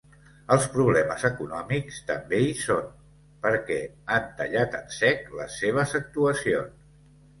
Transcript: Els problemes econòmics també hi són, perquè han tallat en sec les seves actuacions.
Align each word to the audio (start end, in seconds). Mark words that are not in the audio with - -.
Els 0.53 0.63
problemes 0.75 1.25
econòmics 1.27 1.99
també 2.07 2.39
hi 2.45 2.49
són, 2.61 2.89
perquè 3.45 3.77
han 4.15 4.27
tallat 4.41 4.79
en 4.81 4.91
sec 4.97 5.33
les 5.41 5.63
seves 5.65 5.95
actuacions. 6.05 6.95